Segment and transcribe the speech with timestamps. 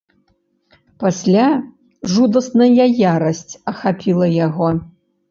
[1.01, 1.47] Пасля
[2.13, 2.71] жудасная
[3.13, 4.71] ярасць ахапіла яго.